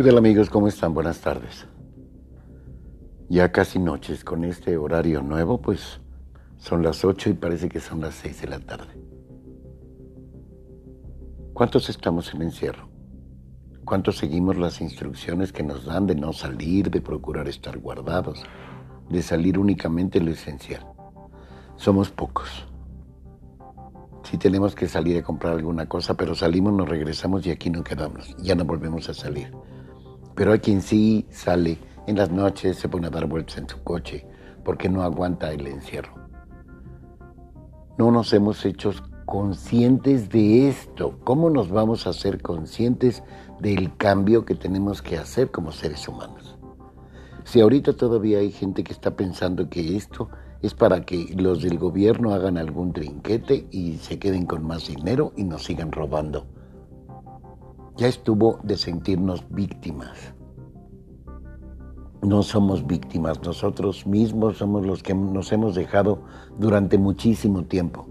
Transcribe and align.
¿Qué 0.00 0.10
amigos? 0.10 0.48
¿Cómo 0.48 0.68
están? 0.68 0.94
Buenas 0.94 1.20
tardes. 1.20 1.66
Ya 3.28 3.50
casi 3.50 3.80
noches 3.80 4.22
con 4.22 4.44
este 4.44 4.76
horario 4.76 5.22
nuevo, 5.22 5.60
pues 5.60 6.00
son 6.56 6.84
las 6.84 7.04
8 7.04 7.30
y 7.30 7.32
parece 7.32 7.68
que 7.68 7.80
son 7.80 8.00
las 8.00 8.14
6 8.14 8.42
de 8.42 8.46
la 8.46 8.60
tarde. 8.60 8.94
¿Cuántos 11.52 11.90
estamos 11.90 12.32
en 12.32 12.42
encierro? 12.42 12.88
¿Cuántos 13.84 14.18
seguimos 14.18 14.56
las 14.56 14.80
instrucciones 14.80 15.52
que 15.52 15.64
nos 15.64 15.84
dan 15.84 16.06
de 16.06 16.14
no 16.14 16.32
salir, 16.32 16.92
de 16.92 17.00
procurar 17.00 17.48
estar 17.48 17.76
guardados, 17.78 18.44
de 19.10 19.20
salir 19.20 19.58
únicamente 19.58 20.20
lo 20.20 20.30
esencial? 20.30 20.86
Somos 21.74 22.08
pocos. 22.08 22.68
Si 24.22 24.38
tenemos 24.38 24.76
que 24.76 24.86
salir 24.86 25.18
a 25.18 25.24
comprar 25.24 25.54
alguna 25.54 25.86
cosa, 25.88 26.14
pero 26.14 26.36
salimos, 26.36 26.72
nos 26.72 26.88
regresamos 26.88 27.44
y 27.48 27.50
aquí 27.50 27.68
no 27.68 27.82
quedamos. 27.82 28.36
Ya 28.38 28.54
no 28.54 28.64
volvemos 28.64 29.08
a 29.08 29.14
salir. 29.14 29.52
Pero 30.38 30.52
hay 30.52 30.60
quien 30.60 30.82
sí 30.82 31.26
sale 31.30 31.78
en 32.06 32.14
las 32.14 32.30
noches, 32.30 32.76
se 32.76 32.88
pone 32.88 33.08
a 33.08 33.10
dar 33.10 33.26
vueltas 33.26 33.58
en 33.58 33.68
su 33.68 33.82
coche 33.82 34.24
porque 34.64 34.88
no 34.88 35.02
aguanta 35.02 35.50
el 35.50 35.66
encierro. 35.66 36.14
No 37.98 38.12
nos 38.12 38.32
hemos 38.32 38.64
hecho 38.64 38.92
conscientes 39.26 40.28
de 40.28 40.68
esto. 40.68 41.18
¿Cómo 41.24 41.50
nos 41.50 41.70
vamos 41.70 42.06
a 42.06 42.10
hacer 42.10 42.40
conscientes 42.40 43.24
del 43.58 43.96
cambio 43.96 44.44
que 44.44 44.54
tenemos 44.54 45.02
que 45.02 45.18
hacer 45.18 45.50
como 45.50 45.72
seres 45.72 46.06
humanos? 46.06 46.56
Si 47.42 47.60
ahorita 47.60 47.94
todavía 47.94 48.38
hay 48.38 48.52
gente 48.52 48.84
que 48.84 48.92
está 48.92 49.16
pensando 49.16 49.68
que 49.68 49.96
esto 49.96 50.28
es 50.62 50.72
para 50.72 51.00
que 51.00 51.34
los 51.36 51.62
del 51.64 51.78
gobierno 51.78 52.32
hagan 52.32 52.58
algún 52.58 52.92
trinquete 52.92 53.66
y 53.72 53.96
se 53.96 54.20
queden 54.20 54.46
con 54.46 54.64
más 54.64 54.86
dinero 54.86 55.32
y 55.36 55.42
nos 55.42 55.64
sigan 55.64 55.90
robando 55.90 56.46
ya 57.98 58.06
estuvo 58.06 58.60
de 58.62 58.76
sentirnos 58.76 59.44
víctimas. 59.50 60.32
No 62.22 62.44
somos 62.44 62.86
víctimas, 62.86 63.42
nosotros 63.42 64.06
mismos 64.06 64.58
somos 64.58 64.86
los 64.86 65.02
que 65.02 65.14
nos 65.14 65.50
hemos 65.50 65.74
dejado 65.74 66.22
durante 66.58 66.96
muchísimo 66.96 67.64
tiempo. 67.64 68.06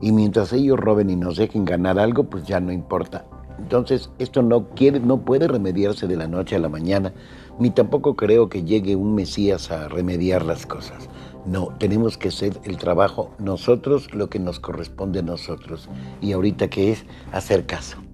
Y 0.00 0.12
mientras 0.12 0.52
ellos 0.52 0.78
roben 0.78 1.10
y 1.10 1.16
nos 1.16 1.36
dejen 1.36 1.64
ganar 1.64 1.98
algo, 1.98 2.24
pues 2.24 2.46
ya 2.46 2.60
no 2.60 2.70
importa. 2.70 3.26
Entonces, 3.58 4.10
esto 4.18 4.42
no 4.42 4.68
quiere, 4.68 5.00
no 5.00 5.24
puede 5.24 5.48
remediarse 5.48 6.06
de 6.06 6.16
la 6.16 6.28
noche 6.28 6.54
a 6.54 6.60
la 6.60 6.68
mañana, 6.68 7.12
ni 7.58 7.70
tampoco 7.70 8.14
creo 8.14 8.48
que 8.48 8.62
llegue 8.62 8.94
un 8.94 9.14
Mesías 9.16 9.70
a 9.72 9.88
remediar 9.88 10.44
las 10.44 10.64
cosas. 10.64 11.08
No, 11.44 11.70
tenemos 11.78 12.18
que 12.18 12.28
hacer 12.28 12.60
el 12.64 12.76
trabajo 12.76 13.30
nosotros, 13.38 14.14
lo 14.14 14.28
que 14.28 14.38
nos 14.38 14.60
corresponde 14.60 15.20
a 15.20 15.22
nosotros. 15.22 15.88
Y 16.20 16.32
ahorita 16.32 16.68
que 16.68 16.92
es 16.92 17.04
hacer 17.32 17.66
caso 17.66 18.05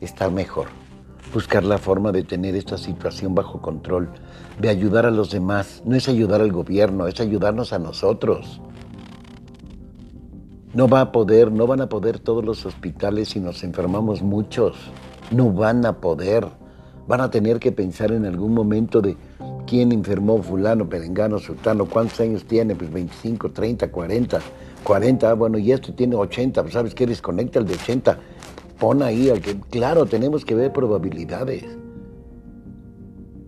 estar 0.00 0.30
mejor, 0.30 0.66
buscar 1.32 1.64
la 1.64 1.78
forma 1.78 2.12
de 2.12 2.22
tener 2.22 2.54
esta 2.54 2.78
situación 2.78 3.34
bajo 3.34 3.60
control, 3.60 4.10
de 4.60 4.68
ayudar 4.68 5.06
a 5.06 5.10
los 5.10 5.30
demás. 5.30 5.82
No 5.84 5.96
es 5.96 6.08
ayudar 6.08 6.40
al 6.40 6.52
gobierno, 6.52 7.06
es 7.06 7.20
ayudarnos 7.20 7.72
a 7.72 7.78
nosotros. 7.78 8.60
No 10.74 10.88
va 10.88 11.00
a 11.00 11.12
poder, 11.12 11.50
no 11.52 11.66
van 11.66 11.80
a 11.80 11.88
poder 11.88 12.18
todos 12.18 12.44
los 12.44 12.66
hospitales 12.66 13.30
si 13.30 13.40
nos 13.40 13.64
enfermamos 13.64 14.22
muchos. 14.22 14.76
No 15.30 15.50
van 15.52 15.86
a 15.86 16.00
poder. 16.00 16.46
Van 17.08 17.20
a 17.20 17.30
tener 17.30 17.58
que 17.58 17.72
pensar 17.72 18.12
en 18.12 18.26
algún 18.26 18.52
momento 18.52 19.00
de 19.00 19.16
quién 19.66 19.92
enfermó 19.92 20.42
fulano, 20.42 20.88
perengano, 20.88 21.38
sultano, 21.38 21.86
cuántos 21.86 22.20
años 22.20 22.44
tiene, 22.44 22.74
pues 22.74 22.92
25, 22.92 23.52
30, 23.52 23.90
40, 23.90 24.40
40, 24.84 25.34
bueno, 25.34 25.58
y 25.58 25.72
esto 25.72 25.92
tiene 25.94 26.16
80, 26.16 26.62
pues 26.62 26.74
sabes 26.74 26.94
que 26.94 27.06
desconecta 27.06 27.58
el 27.58 27.66
de 27.66 27.74
80 27.74 28.18
pon 28.78 29.02
ahí 29.02 29.32
que, 29.40 29.58
claro, 29.70 30.06
tenemos 30.06 30.44
que 30.44 30.54
ver 30.54 30.72
probabilidades. 30.72 31.64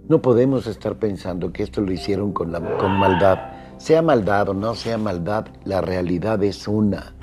No 0.08 0.22
podemos 0.22 0.66
estar 0.66 0.98
pensando 0.98 1.52
que 1.52 1.62
esto 1.62 1.82
lo 1.82 1.92
hicieron 1.92 2.32
con, 2.32 2.50
la, 2.50 2.60
con 2.78 2.92
maldad. 2.92 3.38
Sea 3.76 4.02
maldad 4.02 4.48
o 4.48 4.54
no 4.54 4.74
sea 4.74 4.98
maldad, 4.98 5.46
la 5.64 5.80
realidad 5.80 6.42
es 6.42 6.66
una. 6.66 7.14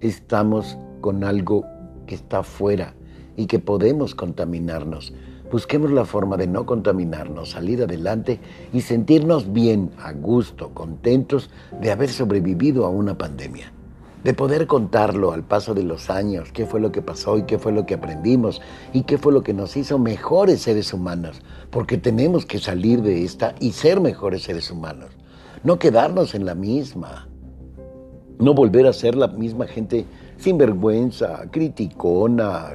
Estamos 0.00 0.78
con 1.00 1.22
algo 1.22 1.66
que 2.06 2.14
está 2.14 2.42
fuera 2.42 2.94
y 3.36 3.46
que 3.46 3.58
podemos 3.58 4.14
contaminarnos. 4.14 5.12
Busquemos 5.52 5.90
la 5.90 6.04
forma 6.04 6.36
de 6.36 6.46
no 6.46 6.64
contaminarnos, 6.64 7.50
salir 7.50 7.82
adelante 7.82 8.40
y 8.72 8.80
sentirnos 8.80 9.52
bien, 9.52 9.90
a 9.98 10.12
gusto, 10.12 10.70
contentos 10.70 11.50
de 11.80 11.90
haber 11.90 12.08
sobrevivido 12.08 12.86
a 12.86 12.88
una 12.88 13.18
pandemia 13.18 13.72
de 14.24 14.34
poder 14.34 14.66
contarlo 14.66 15.32
al 15.32 15.42
paso 15.42 15.74
de 15.74 15.82
los 15.82 16.10
años, 16.10 16.52
qué 16.52 16.66
fue 16.66 16.80
lo 16.80 16.92
que 16.92 17.02
pasó 17.02 17.38
y 17.38 17.44
qué 17.44 17.58
fue 17.58 17.72
lo 17.72 17.86
que 17.86 17.94
aprendimos 17.94 18.60
y 18.92 19.02
qué 19.02 19.18
fue 19.18 19.32
lo 19.32 19.42
que 19.42 19.54
nos 19.54 19.76
hizo 19.76 19.98
mejores 19.98 20.62
seres 20.62 20.92
humanos, 20.92 21.42
porque 21.70 21.98
tenemos 21.98 22.46
que 22.46 22.58
salir 22.58 23.02
de 23.02 23.24
esta 23.24 23.54
y 23.60 23.72
ser 23.72 24.00
mejores 24.00 24.42
seres 24.42 24.70
humanos, 24.70 25.10
no 25.64 25.78
quedarnos 25.78 26.34
en 26.34 26.44
la 26.44 26.54
misma, 26.54 27.28
no 28.38 28.54
volver 28.54 28.86
a 28.86 28.92
ser 28.92 29.14
la 29.14 29.28
misma 29.28 29.66
gente 29.66 30.06
sinvergüenza, 30.38 31.50
criticona, 31.50 32.74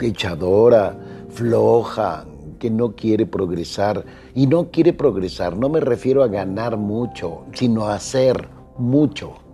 echadora, 0.00 0.96
floja, 1.30 2.26
que 2.58 2.70
no 2.70 2.94
quiere 2.94 3.24
progresar. 3.26 4.04
Y 4.34 4.46
no 4.46 4.70
quiere 4.70 4.92
progresar, 4.92 5.56
no 5.56 5.68
me 5.68 5.80
refiero 5.80 6.22
a 6.22 6.28
ganar 6.28 6.76
mucho, 6.76 7.44
sino 7.52 7.86
a 7.86 7.94
hacer 7.94 8.48
mucho. 8.76 9.47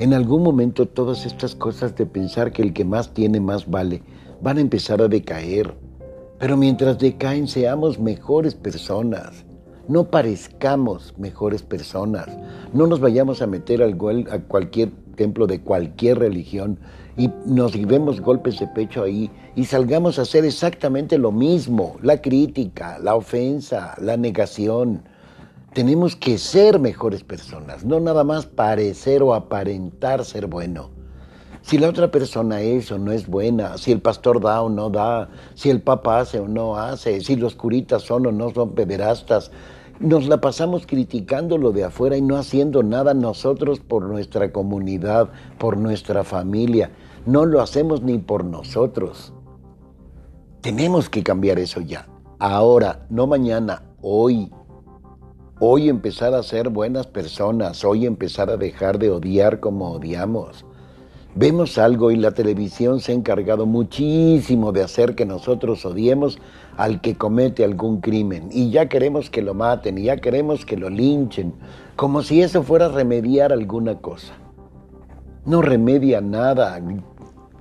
En 0.00 0.14
algún 0.14 0.42
momento 0.42 0.86
todas 0.86 1.26
estas 1.26 1.54
cosas 1.54 1.94
de 1.94 2.06
pensar 2.06 2.52
que 2.52 2.62
el 2.62 2.72
que 2.72 2.86
más 2.86 3.12
tiene 3.12 3.38
más 3.38 3.68
vale 3.68 4.02
van 4.40 4.56
a 4.56 4.62
empezar 4.62 5.02
a 5.02 5.08
decaer. 5.08 5.74
Pero 6.38 6.56
mientras 6.56 6.98
decaen 6.98 7.46
seamos 7.46 7.98
mejores 7.98 8.54
personas. 8.54 9.44
No 9.88 10.10
parezcamos 10.10 11.12
mejores 11.18 11.62
personas. 11.62 12.28
No 12.72 12.86
nos 12.86 12.98
vayamos 12.98 13.42
a 13.42 13.46
meter 13.46 13.82
al, 13.82 13.98
a 14.30 14.38
cualquier 14.38 14.88
templo 15.16 15.46
de 15.46 15.60
cualquier 15.60 16.18
religión 16.18 16.78
y 17.18 17.28
nos 17.44 17.74
llevemos 17.74 18.22
golpes 18.22 18.58
de 18.58 18.68
pecho 18.68 19.02
ahí 19.02 19.30
y 19.54 19.66
salgamos 19.66 20.18
a 20.18 20.22
hacer 20.22 20.46
exactamente 20.46 21.18
lo 21.18 21.30
mismo. 21.30 21.96
La 22.00 22.22
crítica, 22.22 22.98
la 23.00 23.16
ofensa, 23.16 23.94
la 24.00 24.16
negación 24.16 25.02
tenemos 25.72 26.16
que 26.16 26.38
ser 26.38 26.80
mejores 26.80 27.22
personas, 27.22 27.84
no 27.84 28.00
nada 28.00 28.24
más 28.24 28.46
parecer 28.46 29.22
o 29.22 29.34
aparentar 29.34 30.24
ser 30.24 30.46
bueno. 30.46 30.90
Si 31.62 31.78
la 31.78 31.88
otra 31.88 32.10
persona 32.10 32.60
es 32.62 32.90
o 32.90 32.98
no 32.98 33.12
es 33.12 33.26
buena, 33.26 33.76
si 33.78 33.92
el 33.92 34.00
pastor 34.00 34.40
da 34.40 34.62
o 34.62 34.68
no 34.68 34.90
da, 34.90 35.28
si 35.54 35.70
el 35.70 35.82
papa 35.82 36.20
hace 36.20 36.40
o 36.40 36.48
no 36.48 36.76
hace, 36.76 37.20
si 37.20 37.36
los 37.36 37.54
curitas 37.54 38.02
son 38.02 38.26
o 38.26 38.32
no 38.32 38.50
son 38.50 38.74
pederastas, 38.74 39.50
nos 40.00 40.26
la 40.26 40.40
pasamos 40.40 40.86
criticando 40.86 41.58
lo 41.58 41.72
de 41.72 41.84
afuera 41.84 42.16
y 42.16 42.22
no 42.22 42.36
haciendo 42.36 42.82
nada 42.82 43.12
nosotros 43.12 43.80
por 43.80 44.04
nuestra 44.04 44.50
comunidad, 44.50 45.28
por 45.58 45.76
nuestra 45.76 46.24
familia. 46.24 46.90
No 47.26 47.44
lo 47.44 47.60
hacemos 47.60 48.00
ni 48.00 48.16
por 48.16 48.44
nosotros. 48.44 49.34
Tenemos 50.62 51.10
que 51.10 51.22
cambiar 51.22 51.58
eso 51.58 51.82
ya. 51.82 52.08
Ahora, 52.38 53.06
no 53.10 53.26
mañana, 53.26 53.82
hoy. 54.00 54.50
Hoy 55.62 55.90
empezar 55.90 56.32
a 56.32 56.42
ser 56.42 56.70
buenas 56.70 57.06
personas, 57.06 57.84
hoy 57.84 58.06
empezar 58.06 58.48
a 58.48 58.56
dejar 58.56 58.98
de 58.98 59.10
odiar 59.10 59.60
como 59.60 59.90
odiamos. 59.92 60.64
Vemos 61.34 61.76
algo 61.76 62.10
y 62.10 62.16
la 62.16 62.30
televisión 62.30 63.00
se 63.00 63.12
ha 63.12 63.14
encargado 63.14 63.66
muchísimo 63.66 64.72
de 64.72 64.82
hacer 64.82 65.14
que 65.14 65.26
nosotros 65.26 65.84
odiemos 65.84 66.38
al 66.78 67.02
que 67.02 67.14
comete 67.14 67.62
algún 67.62 68.00
crimen 68.00 68.48
y 68.50 68.70
ya 68.70 68.88
queremos 68.88 69.28
que 69.28 69.42
lo 69.42 69.52
maten 69.52 69.98
y 69.98 70.04
ya 70.04 70.16
queremos 70.16 70.64
que 70.64 70.78
lo 70.78 70.88
linchen, 70.88 71.52
como 71.94 72.22
si 72.22 72.40
eso 72.40 72.62
fuera 72.62 72.88
remediar 72.88 73.52
alguna 73.52 73.98
cosa. 73.98 74.32
No 75.44 75.60
remedia 75.60 76.22
nada, 76.22 76.80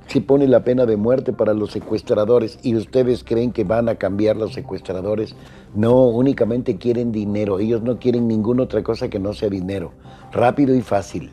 si 0.09 0.21
pone 0.21 0.47
la 0.47 0.63
pena 0.63 0.87
de 0.87 0.97
muerte 0.97 1.33
para 1.33 1.53
los 1.53 1.71
secuestradores 1.71 2.57
y 2.63 2.75
ustedes 2.75 3.23
creen 3.23 3.51
que 3.51 3.63
van 3.63 3.89
a 3.89 3.95
cambiar 3.95 4.37
los 4.37 4.53
secuestradores. 4.53 5.35
No, 5.75 6.07
únicamente 6.07 6.77
quieren 6.77 7.11
dinero. 7.11 7.59
Ellos 7.59 7.83
no 7.83 7.99
quieren 7.99 8.27
ninguna 8.27 8.63
otra 8.63 8.81
cosa 8.81 9.07
que 9.07 9.19
no 9.19 9.33
sea 9.33 9.49
dinero. 9.49 9.91
Rápido 10.31 10.75
y 10.75 10.81
fácil. 10.81 11.29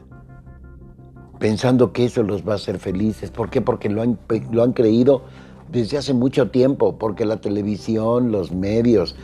Pensando 1.38 1.93
que 1.93 2.05
eso 2.05 2.23
los 2.23 2.46
va 2.46 2.52
a 2.52 2.56
hacer 2.56 2.78
felices. 2.78 3.31
¿Por 3.31 3.49
qué? 3.49 3.62
Porque 3.62 3.88
lo 3.88 4.02
han, 4.02 4.19
lo 4.52 4.62
han 4.62 4.75
creído 4.75 5.23
desde 5.73 5.96
hace 5.96 6.12
mucho 6.12 6.50
tiempo. 6.50 6.99
Porque 6.99 7.25
la 7.25 7.40
televisión, 7.40 8.31
los 8.31 8.52
medios, 8.52 9.17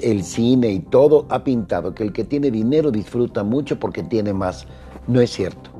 el 0.00 0.24
cine 0.24 0.68
y 0.70 0.78
todo 0.78 1.26
ha 1.28 1.44
pintado 1.44 1.94
que 1.94 2.04
el 2.04 2.12
que 2.14 2.24
tiene 2.24 2.50
dinero 2.50 2.90
disfruta 2.90 3.44
mucho 3.44 3.78
porque 3.78 4.02
tiene 4.02 4.32
más. 4.32 4.66
No 5.06 5.20
es 5.20 5.30
cierto. 5.30 5.73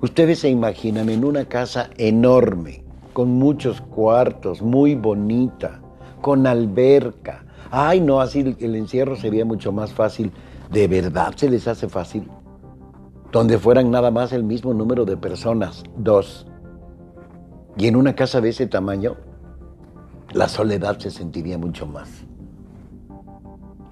Ustedes 0.00 0.38
se 0.38 0.48
imaginan 0.48 1.08
en 1.08 1.24
una 1.24 1.46
casa 1.46 1.90
enorme, 1.96 2.84
con 3.12 3.30
muchos 3.30 3.80
cuartos, 3.80 4.62
muy 4.62 4.94
bonita, 4.94 5.80
con 6.20 6.46
alberca. 6.46 7.44
Ay, 7.72 8.00
no, 8.00 8.20
así 8.20 8.56
el 8.60 8.76
encierro 8.76 9.16
sería 9.16 9.44
mucho 9.44 9.72
más 9.72 9.92
fácil. 9.92 10.30
¿De 10.70 10.86
verdad 10.86 11.32
se 11.34 11.50
les 11.50 11.66
hace 11.66 11.88
fácil? 11.88 12.28
Donde 13.32 13.58
fueran 13.58 13.90
nada 13.90 14.12
más 14.12 14.32
el 14.32 14.44
mismo 14.44 14.72
número 14.72 15.04
de 15.04 15.16
personas, 15.16 15.82
dos. 15.96 16.46
Y 17.76 17.88
en 17.88 17.96
una 17.96 18.14
casa 18.14 18.40
de 18.40 18.50
ese 18.50 18.68
tamaño, 18.68 19.16
la 20.32 20.48
soledad 20.48 20.98
se 20.98 21.10
sentiría 21.10 21.58
mucho 21.58 21.86
más. 21.86 22.08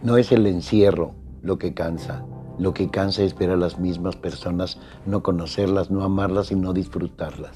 No 0.04 0.16
es 0.16 0.30
el 0.30 0.46
encierro 0.46 1.14
lo 1.42 1.58
que 1.58 1.74
cansa. 1.74 2.24
Lo 2.58 2.72
que 2.72 2.88
cansa 2.88 3.22
es 3.22 3.36
ver 3.36 3.50
a 3.50 3.56
las 3.56 3.78
mismas 3.78 4.16
personas, 4.16 4.78
no 5.04 5.22
conocerlas, 5.22 5.90
no 5.90 6.02
amarlas 6.02 6.50
y 6.50 6.54
no 6.54 6.72
disfrutarlas. 6.72 7.52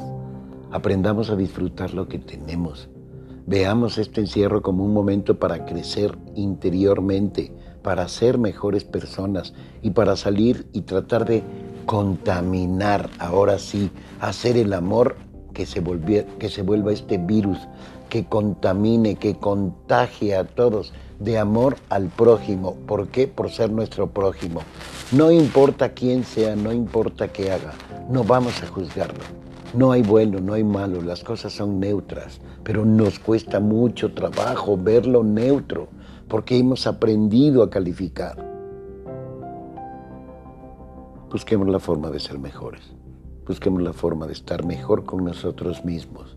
Aprendamos 0.70 1.30
a 1.30 1.36
disfrutar 1.36 1.94
lo 1.94 2.06
que 2.06 2.18
tenemos. 2.18 2.88
Veamos 3.46 3.98
este 3.98 4.20
encierro 4.20 4.62
como 4.62 4.84
un 4.84 4.92
momento 4.92 5.38
para 5.38 5.64
crecer 5.64 6.16
interiormente, 6.34 7.52
para 7.82 8.06
ser 8.08 8.38
mejores 8.38 8.84
personas 8.84 9.54
y 9.82 9.90
para 9.90 10.16
salir 10.16 10.68
y 10.72 10.82
tratar 10.82 11.24
de 11.24 11.42
contaminar, 11.86 13.08
ahora 13.18 13.58
sí, 13.58 13.90
hacer 14.20 14.56
el 14.58 14.72
amor 14.74 15.16
que 15.54 15.66
se, 15.66 15.82
que 16.38 16.48
se 16.48 16.62
vuelva 16.62 16.92
este 16.92 17.18
virus, 17.18 17.58
que 18.10 18.26
contamine, 18.26 19.16
que 19.16 19.36
contagie 19.36 20.36
a 20.36 20.44
todos 20.44 20.92
de 21.20 21.38
amor 21.38 21.76
al 21.88 22.08
prójimo. 22.08 22.74
¿Por 22.86 23.08
qué? 23.08 23.28
Por 23.28 23.50
ser 23.50 23.70
nuestro 23.70 24.10
prójimo. 24.10 24.62
No 25.12 25.30
importa 25.30 25.90
quién 25.90 26.24
sea, 26.24 26.56
no 26.56 26.72
importa 26.72 27.28
qué 27.28 27.52
haga, 27.52 27.72
no 28.08 28.24
vamos 28.24 28.62
a 28.62 28.66
juzgarlo. 28.66 29.22
No 29.72 29.92
hay 29.92 30.02
bueno, 30.02 30.40
no 30.40 30.54
hay 30.54 30.64
malo, 30.64 31.00
las 31.00 31.22
cosas 31.22 31.52
son 31.52 31.78
neutras, 31.78 32.40
pero 32.64 32.84
nos 32.84 33.20
cuesta 33.20 33.60
mucho 33.60 34.12
trabajo 34.12 34.76
verlo 34.76 35.22
neutro, 35.22 35.86
porque 36.26 36.58
hemos 36.58 36.88
aprendido 36.88 37.62
a 37.62 37.70
calificar. 37.70 38.48
Busquemos 41.30 41.68
la 41.68 41.78
forma 41.78 42.10
de 42.10 42.18
ser 42.18 42.40
mejores, 42.40 42.82
busquemos 43.46 43.80
la 43.82 43.92
forma 43.92 44.26
de 44.26 44.32
estar 44.32 44.64
mejor 44.64 45.04
con 45.04 45.22
nosotros 45.22 45.84
mismos. 45.84 46.36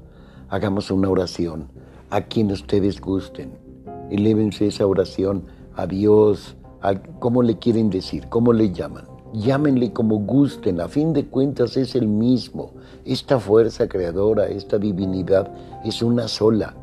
Hagamos 0.49 0.91
una 0.91 1.09
oración 1.09 1.69
a 2.11 2.21
quien 2.21 2.51
ustedes 2.51 3.01
gusten, 3.01 3.62
Elévense 4.09 4.67
esa 4.67 4.85
oración 4.85 5.45
a 5.75 5.87
Dios, 5.87 6.55
a, 6.81 6.95
¿cómo 7.19 7.41
le 7.41 7.57
quieren 7.57 7.89
decir? 7.89 8.27
¿Cómo 8.29 8.53
le 8.53 8.71
llaman? 8.71 9.05
Llámenle 9.33 9.91
como 9.93 10.19
gusten, 10.19 10.79
a 10.79 10.87
fin 10.87 11.11
de 11.13 11.25
cuentas 11.25 11.75
es 11.75 11.95
el 11.95 12.07
mismo. 12.07 12.73
Esta 13.03 13.39
fuerza 13.39 13.87
creadora, 13.87 14.47
esta 14.47 14.77
divinidad 14.77 15.51
es 15.83 16.03
una 16.03 16.27
sola. 16.27 16.75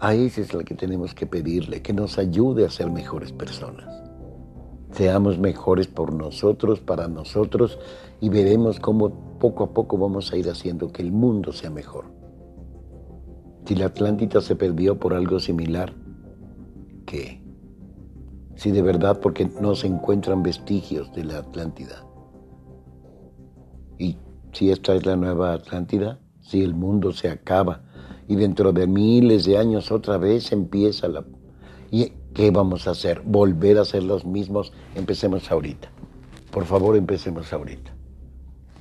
A 0.00 0.14
esa 0.14 0.40
es 0.40 0.52
la 0.52 0.64
que 0.64 0.74
tenemos 0.74 1.14
que 1.14 1.26
pedirle, 1.26 1.80
que 1.80 1.92
nos 1.92 2.18
ayude 2.18 2.66
a 2.66 2.70
ser 2.70 2.90
mejores 2.90 3.30
personas. 3.30 3.86
Seamos 4.90 5.38
mejores 5.38 5.86
por 5.86 6.12
nosotros, 6.12 6.80
para 6.80 7.08
nosotros, 7.08 7.78
y 8.20 8.28
veremos 8.28 8.80
cómo 8.80 9.38
poco 9.38 9.64
a 9.64 9.70
poco 9.72 9.96
vamos 9.98 10.32
a 10.32 10.36
ir 10.36 10.48
haciendo 10.48 10.92
que 10.92 11.02
el 11.02 11.12
mundo 11.12 11.52
sea 11.52 11.70
mejor. 11.70 12.06
Si 13.64 13.74
la 13.74 13.86
Atlántida 13.86 14.40
se 14.40 14.56
perdió 14.56 14.98
por 14.98 15.14
algo 15.14 15.40
similar, 15.40 15.94
¿qué? 17.04 17.42
Si 18.56 18.70
de 18.70 18.82
verdad 18.82 19.20
porque 19.20 19.50
no 19.60 19.74
se 19.74 19.86
encuentran 19.86 20.42
vestigios 20.42 21.12
de 21.12 21.24
la 21.24 21.38
Atlántida. 21.38 22.04
Y 23.98 24.16
si 24.52 24.70
esta 24.70 24.94
es 24.94 25.04
la 25.06 25.16
nueva 25.16 25.52
Atlántida, 25.52 26.20
si 26.40 26.62
el 26.62 26.74
mundo 26.74 27.12
se 27.12 27.28
acaba 27.28 27.82
y 28.28 28.36
dentro 28.36 28.72
de 28.72 28.86
miles 28.86 29.44
de 29.44 29.58
años 29.58 29.90
otra 29.90 30.18
vez 30.18 30.52
empieza 30.52 31.08
la... 31.08 31.24
¿Y 31.90 32.12
qué 32.32 32.50
vamos 32.50 32.86
a 32.86 32.92
hacer? 32.92 33.22
¿Volver 33.24 33.78
a 33.78 33.84
ser 33.84 34.02
los 34.02 34.24
mismos? 34.24 34.72
Empecemos 34.94 35.50
ahorita. 35.50 35.88
Por 36.50 36.64
favor, 36.64 36.96
empecemos 36.96 37.52
ahorita. 37.52 37.94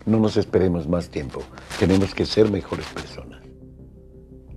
No 0.05 0.19
nos 0.19 0.37
esperemos 0.37 0.87
más 0.87 1.09
tiempo. 1.09 1.41
Tenemos 1.79 2.13
que 2.13 2.25
ser 2.25 2.51
mejores 2.51 2.85
personas. 2.87 3.42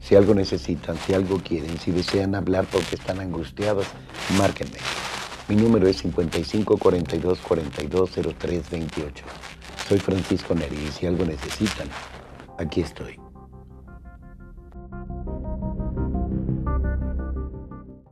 Si 0.06 0.14
algo 0.14 0.34
necesitan, 0.36 0.96
si 1.04 1.14
algo 1.14 1.40
quieren, 1.42 1.80
si 1.80 1.90
desean 1.90 2.36
hablar 2.36 2.64
porque 2.70 2.94
están 2.94 3.18
angustiados, 3.18 3.88
márquenme. 4.38 4.78
Mi 5.48 5.56
número 5.56 5.88
es 5.88 5.96
55 5.96 6.76
42 6.76 7.40
42 7.40 8.10
03 8.38 8.70
28. 8.70 9.24
Soy 9.88 9.98
Francisco 9.98 10.54
Neri 10.54 10.76
y 10.76 10.92
si 10.92 11.06
algo 11.08 11.24
necesitan, 11.24 11.88
aquí 12.56 12.82
estoy. 12.82 13.25